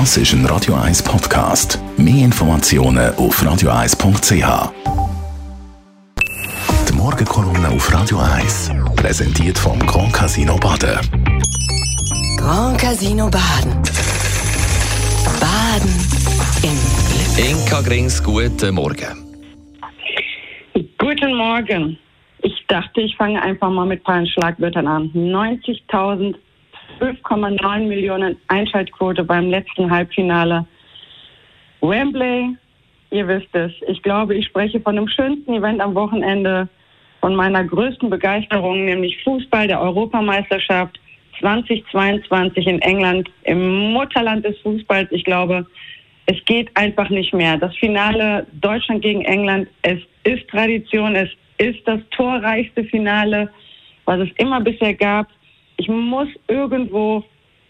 [0.00, 1.78] Das ist ein Radio 1 Podcast.
[1.96, 4.72] Mehr Informationen auf radio1.ch.
[6.88, 10.98] Die Morgenkolumne auf Radio 1 präsentiert vom Grand Casino Baden.
[12.36, 13.72] Grand Casino Baden.
[15.38, 15.94] Baden
[16.64, 16.76] im
[17.06, 17.48] Glück.
[17.48, 19.16] Inka Grings, guten Morgen.
[20.98, 21.96] Guten Morgen.
[22.42, 25.12] Ich dachte, ich fange einfach mal mit ein paar Schlagwörtern an.
[25.14, 26.34] 90.000,
[27.00, 30.66] 12,9 Millionen Einschaltquote beim letzten Halbfinale.
[31.80, 32.56] Wembley,
[33.10, 33.72] ihr wisst es.
[33.88, 36.68] Ich glaube, ich spreche von dem schönsten Event am Wochenende,
[37.20, 41.00] von meiner größten Begeisterung, nämlich Fußball der Europameisterschaft
[41.40, 45.10] 2022 in England, im Mutterland des Fußballs.
[45.10, 45.66] Ich glaube,
[46.26, 47.56] es geht einfach nicht mehr.
[47.56, 53.50] Das Finale Deutschland gegen England, es ist Tradition, es ist das torreichste Finale,
[54.04, 55.28] was es immer bisher gab.
[55.76, 57.24] Ich muss irgendwo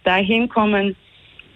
[0.04, 0.96] dahin kommen.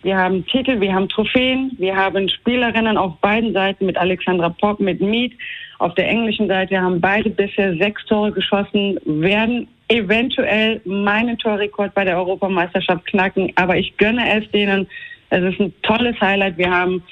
[0.02, 4.80] Wir haben Titel, wir haben Trophäen, wir haben Spielerinnen auf beiden Seiten mit Alexandra Popp,
[4.80, 5.32] mit Mead.
[5.78, 12.04] Auf der englischen Seite haben beide bisher sechs Tore geschossen, werden eventuell meinen Torrekord bei
[12.04, 14.86] der Europameisterschaft knacken, aber ich gönne es denen.
[15.30, 16.58] Es ist ein tolles Highlight.
[16.58, 17.02] Wir haben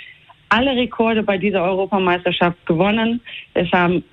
[0.48, 3.20] alle Rekorde bei dieser Europameisterschaft gewonnen.
[3.54, 4.04] Es haben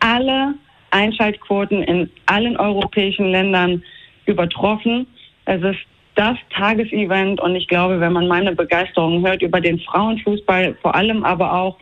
[0.00, 0.54] alle
[0.90, 3.82] Einschaltquoten in allen europäischen Ländern
[4.30, 5.06] übertroffen.
[5.44, 5.80] Es ist
[6.14, 11.24] das Tagesevent und ich glaube, wenn man meine Begeisterung hört über den Frauenfußball, vor allem
[11.24, 11.76] aber auch,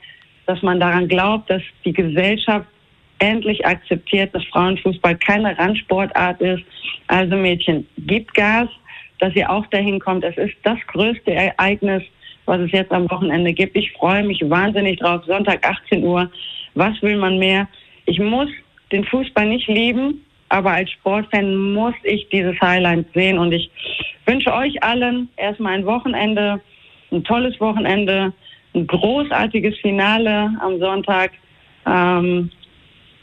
[0.47, 2.67] dass man daran glaubt, dass die Gesellschaft
[3.19, 6.63] endlich akzeptiert, dass Frauenfußball keine Randsportart ist.
[7.09, 8.69] Also Mädchen, gibt Gas,
[9.19, 10.25] dass ihr auch dahin kommt.
[10.25, 12.03] Es ist das größte Ereignis,
[12.47, 13.77] was es jetzt am Wochenende gibt.
[13.77, 15.23] Ich freue mich wahnsinnig drauf.
[15.27, 16.31] Sonntag 18 Uhr.
[16.75, 17.69] Was will man mehr?
[18.07, 18.49] Ich muss
[18.93, 23.71] den Fußball nicht lieben, aber als Sportfan muss ich dieses Highlight sehen und ich
[24.27, 26.61] wünsche euch allen erstmal ein Wochenende,
[27.11, 28.33] ein tolles Wochenende,
[28.75, 31.33] ein großartiges Finale am Sonntag.
[31.87, 32.51] Ähm,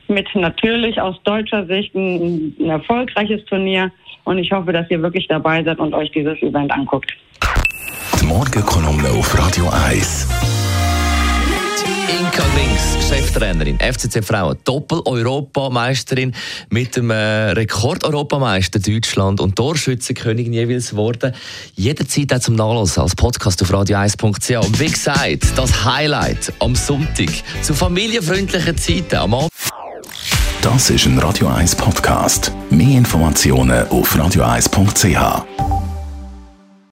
[0.08, 3.92] mit natürlich aus deutscher Sicht ein, ein erfolgreiches Turnier
[4.24, 7.12] und ich hoffe, dass ihr wirklich dabei seid und euch dieses Event anguckt.
[8.20, 10.55] Die Morgenkolumne auf Radio 1.
[13.08, 16.34] Cheftrainerin, FCC Frauen, Doppel-Europameisterin
[16.70, 21.34] mit dem äh, Rekord-Europameister Deutschland und Torschützenkönigin jeweils geworden.
[21.76, 24.66] Jederzeit auch zum Nachlesen als Podcast auf radio1.ch.
[24.66, 27.30] Und wie gesagt, das Highlight am Sonntag
[27.62, 29.52] zu familienfreundlichen Zeiten am Abend.
[30.62, 32.52] Das ist ein Radio 1 Podcast.
[32.72, 35.65] Mehr Informationen auf radio1.ch.